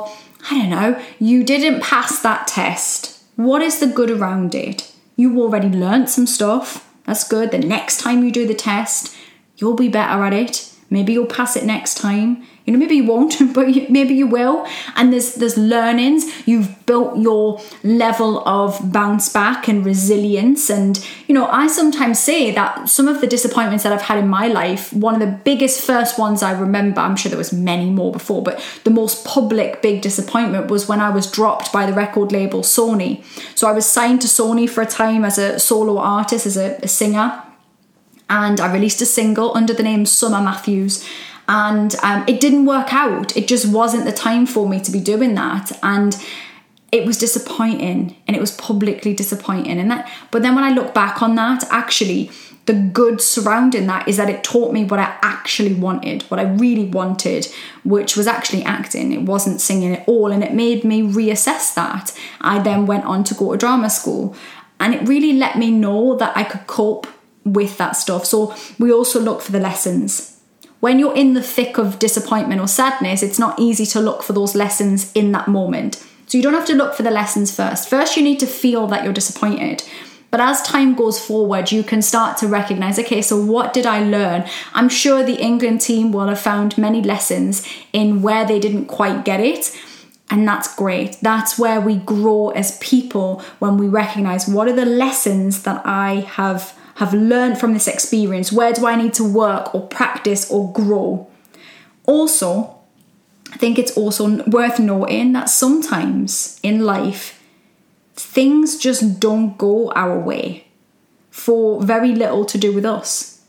i 0.51 0.59
don't 0.59 0.71
know 0.71 1.03
you 1.19 1.45
didn't 1.45 1.83
pass 1.83 2.21
that 2.21 2.47
test 2.47 3.23
what 3.37 3.63
is 3.63 3.81
the 3.81 3.87
good 3.87 4.11
around 4.11 4.55
it 4.55 4.93
you 5.17 5.41
already 5.41 5.69
learnt 5.69 6.09
some 6.09 6.27
stuff. 6.27 6.89
That's 7.05 7.27
good. 7.27 7.51
The 7.51 7.59
next 7.59 8.01
time 8.01 8.25
you 8.25 8.33
do 8.33 8.47
the 8.47 8.55
test, 8.55 9.15
you'll 9.57 9.77
be 9.77 9.89
better 9.89 10.25
at 10.25 10.33
it. 10.33 10.72
Maybe 10.93 11.15
you'll 11.15 11.27
pass 11.27 11.57
it 11.57 11.65
next 11.65 11.97
time. 11.97 12.43
You 12.65 12.73
know 12.73 12.79
maybe 12.79 12.95
you 12.95 13.05
won't 13.05 13.35
but 13.55 13.67
maybe 13.91 14.15
you 14.15 14.27
will. 14.27 14.67
And 14.95 15.13
there's 15.13 15.35
there's 15.35 15.59
learnings. 15.59 16.47
You've 16.47 16.87
built 16.87 17.19
your 17.19 17.61
level 17.83 18.47
of 18.47 18.93
bounce 18.93 19.29
back 19.29 19.69
and 19.69 19.85
resilience. 19.85 20.71
And 20.71 21.05
you 21.33 21.39
know 21.39 21.47
i 21.47 21.67
sometimes 21.67 22.19
say 22.19 22.51
that 22.51 22.91
some 22.91 23.09
of 23.09 23.23
the 23.23 23.27
disappointments 23.27 23.85
that 23.85 23.93
i've 23.95 24.03
had 24.03 24.19
in 24.19 24.29
my 24.29 24.49
life 24.49 24.93
one 24.93 25.15
of 25.15 25.21
the 25.21 25.35
biggest 25.45 25.81
first 25.81 26.19
ones 26.19 26.43
i 26.43 26.53
remember 26.53 27.01
i'm 27.01 27.17
sure 27.17 27.31
there 27.31 27.39
was 27.39 27.55
many 27.55 27.89
more 27.89 28.13
before 28.13 28.43
but 28.43 28.63
the 28.85 28.91
most 28.91 29.25
public 29.25 29.81
big 29.81 30.03
disappointment 30.03 30.71
was 30.71 30.89
when 30.89 31.01
i 31.01 31.09
was 31.09 31.31
dropped 31.31 31.73
by 31.73 31.87
the 31.87 31.93
record 31.95 32.33
label 32.33 32.61
sony. 32.61 33.25
So 33.55 33.67
i 33.67 33.73
was 33.73 33.87
signed 33.87 34.21
to 34.21 34.29
sony 34.29 34.69
for 34.69 34.83
a 34.83 34.87
time 34.87 35.25
as 35.25 35.39
a 35.39 35.59
solo 35.59 35.97
artist 35.97 36.45
as 36.45 36.59
a, 36.59 36.79
a 36.83 36.89
singer 36.89 37.43
and 38.39 38.61
i 38.61 38.73
released 38.73 39.01
a 39.03 39.07
single 39.07 39.57
under 39.57 39.75
the 39.75 39.83
name 39.91 40.05
summer 40.07 40.41
matthews 40.41 41.05
and 41.49 41.95
um, 42.03 42.25
it 42.29 42.41
didn't 42.41 42.67
work 42.67 42.93
out. 42.93 43.37
It 43.37 43.49
just 43.49 43.71
wasn't 43.73 44.05
the 44.05 44.13
time 44.13 44.47
for 44.47 44.69
me 44.69 44.81
to 44.81 44.91
be 44.91 45.01
doing 45.01 45.35
that, 45.35 45.73
and 45.83 46.17
it 46.91 47.05
was 47.07 47.19
disappointing, 47.19 48.17
and 48.27 48.37
it 48.37 48.41
was 48.41 48.53
publicly 48.53 49.15
disappointing. 49.15 49.79
And 49.79 49.91
that, 49.91 50.11
but 50.31 50.43
then 50.43 50.55
when 50.55 50.65
I 50.65 50.73
look 50.73 50.95
back 50.95 51.23
on 51.23 51.35
that, 51.37 51.65
actually, 51.71 52.31
the 52.67 52.75
good 52.75 53.21
surrounding 53.21 53.87
that 53.89 54.07
is 54.07 54.19
that 54.19 54.31
it 54.31 54.45
taught 54.45 54.73
me 54.73 54.85
what 54.85 55.01
I 55.01 55.17
actually 55.21 55.75
wanted, 55.75 56.23
what 56.25 56.39
I 56.39 56.45
really 56.45 56.85
wanted, 56.85 57.49
which 57.83 58.17
was 58.17 58.29
actually 58.29 58.63
acting. 58.63 59.13
It 59.13 59.23
wasn't 59.23 59.61
singing 59.61 59.95
at 59.95 60.07
all, 60.07 60.31
and 60.31 60.45
it 60.45 60.55
made 60.55 60.85
me 60.85 61.03
reassess 61.03 61.75
that. 61.75 62.17
I 62.41 62.61
then 62.61 62.87
went 62.87 63.05
on 63.05 63.25
to 63.25 63.35
go 63.35 63.53
to 63.53 63.59
drama 63.59 63.91
school, 63.91 64.37
and 64.79 64.95
it 64.95 65.09
really 65.09 65.33
let 65.33 65.59
me 65.59 65.71
know 65.73 66.17
that 66.17 66.37
I 66.37 66.45
could 66.45 66.67
cope 66.67 67.09
with 67.45 67.79
that 67.79 67.93
stuff. 67.93 68.25
So 68.25 68.55
we 68.79 68.93
also 68.93 69.21
look 69.21 69.41
for 69.43 69.53
the 69.53 69.61
lessons 69.61 70.33
when 70.83 70.99
you're 70.99 71.15
in 71.15 71.35
the 71.35 71.43
thick 71.43 71.79
of 71.79 72.01
disappointment 72.01 72.61
or 72.61 72.67
sadness, 72.67 73.23
it's 73.23 73.39
not 73.39 73.57
easy 73.57 73.87
to 73.87 74.01
look 74.01 74.21
for 74.25 74.33
those 74.33 74.57
lessons 74.57 75.13
in 75.13 75.31
that 75.31 75.47
moment. 75.47 76.05
So 76.27 76.37
you 76.37 76.43
don't 76.43 76.55
have 76.55 76.67
to 76.67 76.75
look 76.75 76.95
for 76.95 77.05
the 77.05 77.11
lessons 77.13 77.55
first. 77.55 77.89
First, 77.89 78.17
you 78.17 78.23
need 78.25 78.41
to 78.41 78.49
feel 78.49 78.89
that 78.89 79.05
you're 79.05 79.13
disappointed. 79.13 79.85
But 80.33 80.41
as 80.41 80.61
time 80.63 80.97
goes 80.97 81.25
forward, 81.25 81.71
you 81.71 81.85
can 81.85 82.03
start 82.03 82.37
to 82.39 82.49
recognize 82.49 82.99
okay, 82.99 83.23
so 83.23 83.41
what 83.41 83.73
did 83.73 83.87
I 83.87 84.03
learn? 84.03 84.45
I'm 84.75 84.89
sure 84.89 85.23
the 85.23 85.41
England 85.41 85.83
team 85.83 86.11
will 86.11 86.27
have 86.27 86.41
found 86.41 86.77
many 86.77 87.01
lessons 87.01 87.65
in 87.93 88.21
where 88.21 88.45
they 88.45 88.59
didn't 88.59 88.87
quite 88.87 89.25
get 89.25 89.39
it. 89.39 89.79
And 90.31 90.49
that's 90.49 90.75
great. 90.75 91.17
That's 91.23 91.61
where 91.61 91.81
we 91.81 91.95
grow 91.95 92.49
as 92.51 92.77
people 92.79 93.41
when 93.61 93.77
we 93.77 93.87
recognize 93.87 94.49
what 94.49 94.67
are 94.67 94.75
the 94.75 94.85
lessons 94.85 95.63
that 95.63 95.87
I 95.87 96.27
have 96.29 96.77
have 97.03 97.13
learned 97.15 97.59
from 97.59 97.73
this 97.73 97.89
experience? 97.89 98.53
Where 98.53 98.73
do 98.73 98.87
I 98.87 98.95
need 98.95 99.13
to 99.15 99.25
work 99.25 99.75
or 99.75 99.89
practice 99.89 100.49
or 100.49 100.73
grow? 100.73 101.29
Also, 102.07 102.79
I 103.53 103.57
think 103.57 103.77
it's 103.77 103.97
also 103.97 104.45
worth 104.45 104.79
noting 104.79 105.33
that 105.33 105.51
sometimes 105.51 106.61
in 106.63 106.85
life, 106.85 107.43
things 108.15 108.79
just 108.79 109.19
don't 109.19 109.59
go 109.59 109.91
our 109.93 110.17
way 110.17 110.69
for 111.31 111.83
very 111.83 112.15
little 112.15 112.45
to 112.45 112.57
do 112.57 112.73
with 112.73 112.85
us. 112.85 113.43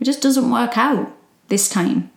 It 0.00 0.04
just 0.04 0.22
doesn't 0.22 0.50
work 0.50 0.78
out 0.78 1.12
this 1.48 1.68
time 1.68 2.10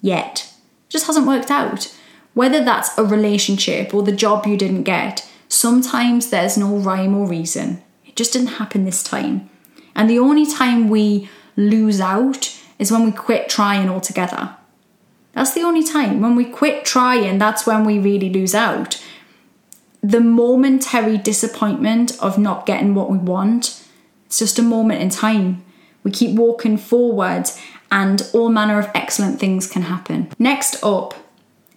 yet. 0.00 0.50
It 0.86 0.90
just 0.90 1.06
hasn't 1.06 1.26
worked 1.26 1.50
out. 1.50 1.94
Whether 2.32 2.64
that's 2.64 2.96
a 2.96 3.04
relationship 3.04 3.92
or 3.92 4.02
the 4.02 4.12
job 4.12 4.46
you 4.46 4.56
didn't 4.56 4.84
get, 4.84 5.28
sometimes 5.48 6.30
there's 6.30 6.56
no 6.56 6.74
rhyme 6.74 7.14
or 7.14 7.28
reason. 7.28 7.82
It 8.06 8.16
just 8.16 8.32
didn't 8.32 8.58
happen 8.60 8.86
this 8.86 9.02
time. 9.02 9.50
And 9.96 10.08
the 10.08 10.20
only 10.20 10.46
time 10.46 10.88
we 10.88 11.28
lose 11.56 12.00
out 12.00 12.56
is 12.78 12.92
when 12.92 13.04
we 13.04 13.10
quit 13.10 13.48
trying 13.48 13.88
altogether. 13.88 14.54
That's 15.32 15.54
the 15.54 15.62
only 15.62 15.82
time. 15.82 16.20
When 16.20 16.36
we 16.36 16.44
quit 16.44 16.84
trying, 16.84 17.38
that's 17.38 17.66
when 17.66 17.84
we 17.84 17.98
really 17.98 18.30
lose 18.30 18.54
out. 18.54 19.02
The 20.02 20.20
momentary 20.20 21.18
disappointment 21.18 22.16
of 22.22 22.38
not 22.38 22.66
getting 22.66 22.94
what 22.94 23.10
we 23.10 23.18
want, 23.18 23.82
it's 24.26 24.38
just 24.38 24.58
a 24.58 24.62
moment 24.62 25.00
in 25.00 25.08
time. 25.10 25.64
We 26.04 26.10
keep 26.10 26.36
walking 26.36 26.76
forward, 26.76 27.46
and 27.90 28.28
all 28.32 28.48
manner 28.48 28.78
of 28.78 28.90
excellent 28.94 29.40
things 29.40 29.66
can 29.66 29.82
happen. 29.82 30.30
Next 30.38 30.82
up 30.82 31.14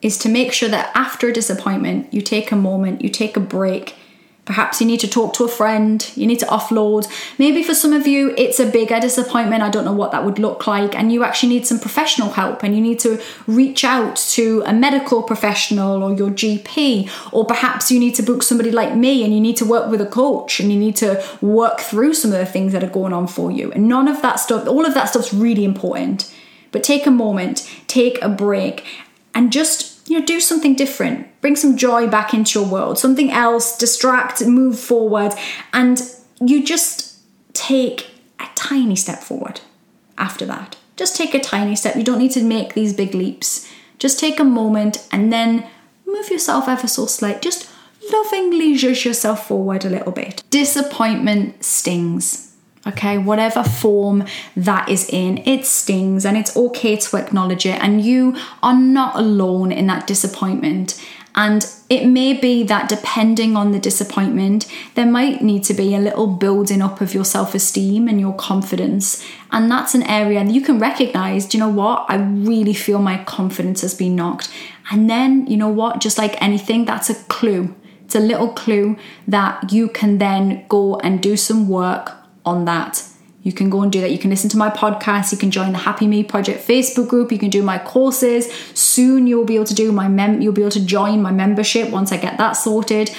is 0.02 0.18
to 0.20 0.30
make 0.30 0.54
sure 0.54 0.70
that 0.70 0.92
after 0.94 1.28
a 1.28 1.34
disappointment, 1.34 2.14
you 2.14 2.22
take 2.22 2.52
a 2.52 2.56
moment, 2.56 3.02
you 3.02 3.10
take 3.10 3.36
a 3.36 3.42
break, 3.42 3.96
Perhaps 4.50 4.82
you 4.82 4.88
need 4.88 5.00
to 5.02 5.08
talk 5.08 5.34
to 5.34 5.44
a 5.44 5.48
friend, 5.48 6.12
you 6.16 6.26
need 6.26 6.40
to 6.40 6.46
offload. 6.48 7.08
Maybe 7.38 7.62
for 7.62 7.76
some 7.76 7.94
of 7.94 8.08
you, 8.08 8.34
it's 8.36 8.60
a 8.60 8.66
bigger 8.66 9.00
disappointment. 9.00 9.62
I 9.62 9.70
don't 9.70 9.86
know 9.86 9.94
what 9.94 10.12
that 10.12 10.26
would 10.26 10.40
look 10.40 10.66
like. 10.66 10.96
And 10.96 11.12
you 11.12 11.24
actually 11.24 11.50
need 11.50 11.68
some 11.68 11.80
professional 11.80 12.32
help 12.32 12.64
and 12.64 12.74
you 12.74 12.82
need 12.82 12.98
to 13.02 13.22
reach 13.46 13.84
out 13.84 14.16
to 14.32 14.64
a 14.66 14.74
medical 14.74 15.22
professional 15.22 16.02
or 16.02 16.16
your 16.16 16.32
GP. 16.32 17.12
Or 17.32 17.46
perhaps 17.46 17.92
you 17.92 18.00
need 18.00 18.16
to 18.16 18.24
book 18.24 18.42
somebody 18.42 18.72
like 18.72 18.96
me 18.96 19.24
and 19.24 19.36
you 19.36 19.40
need 19.40 19.56
to 19.58 19.66
work 19.66 19.92
with 19.92 20.02
a 20.02 20.08
coach 20.08 20.60
and 20.60 20.74
you 20.74 20.80
need 20.80 20.96
to 20.96 21.24
work 21.42 21.80
through 21.80 22.16
some 22.16 22.32
of 22.32 22.40
the 22.40 22.48
things 22.48 22.74
that 22.74 22.84
are 22.84 22.90
going 22.90 23.14
on 23.14 23.28
for 23.28 23.52
you. 23.52 23.72
And 23.72 23.88
none 23.88 24.08
of 24.08 24.24
that 24.24 24.40
stuff, 24.40 24.68
all 24.68 24.84
of 24.84 24.96
that 24.96 25.10
stuff's 25.10 25.32
really 25.32 25.64
important. 25.64 26.34
But 26.72 26.84
take 26.84 27.06
a 27.06 27.12
moment, 27.12 27.70
take 27.86 28.20
a 28.24 28.30
break, 28.30 28.84
and 29.36 29.52
just 29.52 29.89
you 30.10 30.20
know, 30.20 30.26
do 30.26 30.40
something 30.40 30.76
different. 30.76 31.28
Bring 31.40 31.56
some 31.56 31.78
joy 31.78 32.08
back 32.08 32.34
into 32.34 32.60
your 32.60 32.68
world, 32.68 32.98
something 32.98 33.32
else, 33.32 33.78
distract, 33.78 34.44
move 34.46 34.80
forward, 34.80 35.34
and 35.72 36.02
you 36.42 36.66
just 36.66 37.20
take 37.54 38.10
a 38.40 38.48
tiny 38.56 38.96
step 38.96 39.20
forward 39.20 39.62
after 40.18 40.46
that. 40.48 40.78
Just 40.98 41.16
take 41.16 41.34
a 41.34 41.40
tiny 41.40 41.76
step. 41.76 41.96
You 41.96 42.04
don't 42.04 42.18
need 42.18 42.32
to 42.32 42.44
make 42.44 42.74
these 42.74 42.92
big 42.92 43.14
leaps. 43.14 43.72
Just 44.00 44.20
take 44.20 44.40
a 44.40 44.44
moment 44.44 45.08
and 45.12 45.32
then 45.32 45.68
move 46.08 46.30
yourself 46.30 46.68
ever 46.68 46.88
so 46.88 47.06
slight. 47.06 47.42
Just 47.42 47.70
lovingly 48.12 48.74
zhuzh 48.74 49.06
yourself 49.06 49.48
forward 49.48 49.86
a 49.86 49.90
little 49.90 50.12
bit. 50.12 50.44
Disappointment 50.50 51.64
stings. 51.64 52.49
Okay, 52.88 53.18
whatever 53.18 53.62
form 53.62 54.24
that 54.56 54.88
is 54.88 55.10
in, 55.10 55.40
it 55.40 55.66
stings 55.66 56.26
and 56.26 56.38
it's 56.38 56.56
okay 56.56 56.96
to 56.96 57.18
acknowledge 57.18 57.66
it. 57.66 57.82
And 57.82 58.02
you 58.02 58.38
are 58.64 58.78
not 58.78 59.18
alone 59.18 59.72
in 59.72 59.88
that 59.88 60.08
disappointment. 60.08 61.00
And 61.36 61.66
it 61.90 62.06
may 62.06 62.34
be 62.34 62.64
that 62.64 62.90
depending 62.90 63.56
on 63.56 63.72
the 63.72 63.80
disappointment, 63.80 64.68
there 64.96 65.06
might 65.06 65.42
need 65.42 65.64
to 65.66 65.74
be 65.74 65.94
a 65.94 66.00
little 66.00 66.28
building 66.28 66.82
up 66.82 67.02
of 67.02 67.14
your 67.14 67.24
self 67.24 67.54
esteem 67.54 68.08
and 68.08 68.20
your 68.20 68.36
confidence. 68.36 69.26
And 69.52 69.70
that's 69.70 69.94
an 69.94 70.04
area 70.04 70.44
that 70.44 70.54
you 70.54 70.62
can 70.62 70.80
recognize 70.80 71.46
do 71.46 71.58
you 71.58 71.64
know 71.64 71.70
what? 71.70 72.06
I 72.10 72.16
really 72.16 72.74
feel 72.74 73.00
my 73.00 73.24
confidence 73.24 73.82
has 73.82 73.94
been 73.94 74.16
knocked. 74.16 74.50
And 74.92 75.10
then, 75.10 75.48
you 75.48 75.58
know 75.58 75.70
what? 75.70 76.02
Just 76.02 76.18
like 76.18 76.42
anything, 76.42 76.86
that's 76.86 77.10
a 77.10 77.16
clue. 77.26 77.76
It's 78.06 78.16
a 78.16 78.20
little 78.20 78.50
clue 78.50 78.98
that 79.28 79.72
you 79.72 79.88
can 79.88 80.18
then 80.18 80.66
go 80.68 80.98
and 81.00 81.22
do 81.22 81.38
some 81.38 81.70
work 81.70 82.19
on 82.50 82.66
that. 82.66 83.04
You 83.42 83.54
can 83.54 83.70
go 83.70 83.82
and 83.82 83.92
do 83.92 84.02
that. 84.02 84.12
You 84.12 84.18
can 84.18 84.30
listen 84.30 84.50
to 84.50 84.58
my 84.58 84.70
podcast. 84.70 85.32
You 85.32 85.38
can 85.38 85.50
join 85.50 85.72
the 85.72 85.78
Happy 85.78 86.08
Me 86.08 86.24
Project 86.24 86.68
Facebook 86.68 87.08
group. 87.08 87.32
You 87.32 87.40
can 87.40 87.50
do 87.50 87.64
my 87.64 87.78
courses. 87.78 88.52
Soon 88.74 89.28
you'll 89.28 89.46
be 89.46 89.56
able 89.56 89.66
to 89.66 89.74
do 89.74 89.92
my 89.92 90.10
mem. 90.10 90.42
You'll 90.42 90.54
be 90.54 90.62
able 90.62 90.72
to 90.72 90.86
join 90.86 91.22
my 91.22 91.32
membership 91.32 91.90
once 91.90 92.12
I 92.12 92.18
get 92.18 92.38
that 92.38 92.54
sorted. 92.54 93.12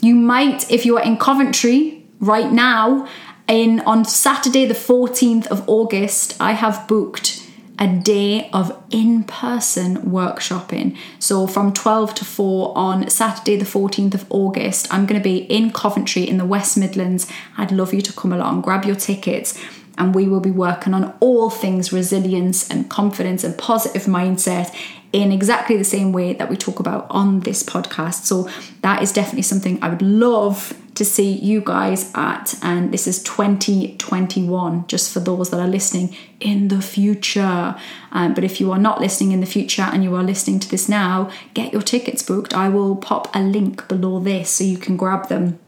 You 0.00 0.14
might, 0.14 0.70
if 0.70 0.86
you 0.86 0.96
are 0.96 1.02
in 1.02 1.18
Coventry 1.18 2.04
right 2.20 2.50
now, 2.50 3.06
in 3.48 3.80
on 3.80 4.04
Saturday 4.04 4.64
the 4.64 4.74
14th 4.74 5.46
of 5.48 5.68
August, 5.68 6.36
I 6.40 6.52
have 6.52 6.88
booked 6.88 7.45
a 7.78 7.86
day 7.86 8.48
of 8.52 8.82
in 8.90 9.24
person 9.24 9.98
workshopping. 9.98 10.96
So 11.18 11.46
from 11.46 11.72
12 11.72 12.14
to 12.16 12.24
4 12.24 12.76
on 12.76 13.10
Saturday, 13.10 13.56
the 13.56 13.64
14th 13.64 14.14
of 14.14 14.26
August, 14.30 14.92
I'm 14.92 15.06
going 15.06 15.20
to 15.20 15.24
be 15.24 15.38
in 15.38 15.70
Coventry 15.72 16.28
in 16.28 16.38
the 16.38 16.46
West 16.46 16.76
Midlands. 16.76 17.30
I'd 17.58 17.72
love 17.72 17.92
you 17.92 18.00
to 18.00 18.12
come 18.12 18.32
along, 18.32 18.62
grab 18.62 18.84
your 18.84 18.96
tickets, 18.96 19.58
and 19.98 20.14
we 20.14 20.28
will 20.28 20.40
be 20.40 20.50
working 20.50 20.94
on 20.94 21.14
all 21.20 21.50
things 21.50 21.92
resilience 21.92 22.68
and 22.70 22.88
confidence 22.88 23.44
and 23.44 23.56
positive 23.56 24.02
mindset 24.02 24.74
in 25.12 25.32
exactly 25.32 25.76
the 25.76 25.84
same 25.84 26.12
way 26.12 26.32
that 26.34 26.50
we 26.50 26.56
talk 26.56 26.80
about 26.80 27.06
on 27.10 27.40
this 27.40 27.62
podcast. 27.62 28.24
So 28.24 28.48
that 28.82 29.02
is 29.02 29.12
definitely 29.12 29.42
something 29.42 29.82
I 29.82 29.88
would 29.88 30.02
love 30.02 30.74
to 30.96 31.04
see 31.04 31.30
you 31.30 31.60
guys 31.60 32.10
at, 32.14 32.54
and 32.62 32.92
this 32.92 33.06
is 33.06 33.22
2021, 33.22 34.86
just 34.86 35.12
for 35.12 35.20
those 35.20 35.50
that 35.50 35.60
are 35.60 35.68
listening 35.68 36.16
in 36.40 36.68
the 36.68 36.80
future. 36.80 37.76
Um, 38.12 38.34
but 38.34 38.44
if 38.44 38.60
you 38.60 38.72
are 38.72 38.78
not 38.78 39.00
listening 39.00 39.32
in 39.32 39.40
the 39.40 39.46
future 39.46 39.82
and 39.82 40.02
you 40.02 40.14
are 40.14 40.22
listening 40.22 40.58
to 40.60 40.68
this 40.68 40.88
now, 40.88 41.30
get 41.54 41.72
your 41.72 41.82
tickets 41.82 42.22
booked. 42.22 42.54
I 42.54 42.68
will 42.68 42.96
pop 42.96 43.34
a 43.34 43.40
link 43.40 43.86
below 43.88 44.18
this 44.18 44.50
so 44.50 44.64
you 44.64 44.78
can 44.78 44.96
grab 44.96 45.28
them. 45.28 45.58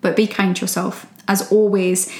But 0.00 0.16
be 0.16 0.26
kind 0.26 0.56
to 0.56 0.62
yourself. 0.62 1.06
As 1.28 1.52
always, 1.52 2.10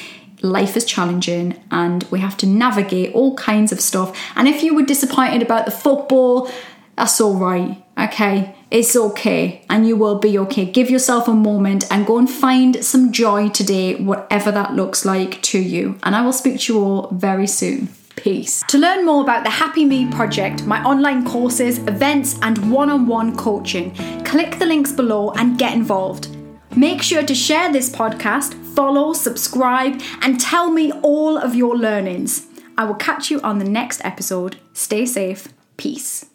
life 0.43 0.77
is 0.77 0.85
challenging 0.85 1.59
and 1.71 2.05
we 2.11 2.21
have 2.21 2.37
to 2.39 2.47
navigate 2.47 3.15
all 3.15 3.35
kinds 3.37 3.73
of 3.73 3.81
stuff. 3.81 4.17
And 4.37 4.47
if 4.47 4.63
you 4.63 4.75
were 4.75 4.85
disappointed 4.85 5.43
about 5.43 5.65
the 5.65 5.71
football, 5.71 6.51
that's 6.97 7.21
all 7.21 7.35
right, 7.35 7.83
okay? 7.97 8.55
It's 8.71 8.95
okay 8.95 9.63
and 9.71 9.89
you 9.89 9.97
will 9.97 10.19
be 10.19 10.39
okay. 10.41 10.67
Give 10.67 10.91
yourself 10.91 11.27
a 11.27 11.33
moment 11.33 11.91
and 11.91 12.07
go 12.07 12.19
and 12.19 12.29
find 12.29 12.85
some 12.85 13.13
joy 13.13 13.49
today, 13.49 13.95
whatever 13.95 14.51
that 14.53 14.75
looks 14.75 15.07
like 15.07 15.41
to 15.43 15.59
you. 15.59 15.99
And 16.03 16.15
I 16.15 16.23
will 16.23 16.35
speak 16.35 16.61
to 16.61 16.75
you 16.75 16.85
all 16.85 17.09
very 17.13 17.47
soon. 17.47 17.89
Peace. 18.17 18.65
To 18.69 18.79
learn 18.79 19.07
more 19.07 19.23
about 19.23 19.45
the 19.45 19.51
Happy 19.51 19.85
Me 19.85 20.11
project, 20.11 20.65
my 20.65 20.83
online 20.83 21.25
courses, 21.25 21.79
events, 21.79 22.39
and 22.43 22.71
one 22.71 22.91
on 22.91 23.07
one 23.07 23.37
coaching, 23.37 23.95
click 24.25 24.59
the 24.59 24.67
links 24.67 24.93
below 24.93 25.31
and 25.31 25.57
get 25.57 25.73
involved. 25.73 26.37
Make 26.77 27.01
sure 27.01 27.23
to 27.23 27.35
share 27.35 27.73
this 27.73 27.89
podcast, 27.89 28.55
follow, 28.75 29.13
subscribe, 29.13 30.03
and 30.21 30.41
tell 30.41 30.71
me 30.71 30.93
all 31.03 31.39
of 31.39 31.55
your 31.55 31.77
learnings. 31.77 32.47
I 32.77 32.85
will 32.85 32.97
catch 32.97 33.31
you 33.31 33.41
on 33.41 33.59
the 33.59 33.65
next 33.65 34.05
episode. 34.05 34.57
Stay 34.73 35.07
safe. 35.07 35.49
Peace. 35.77 36.27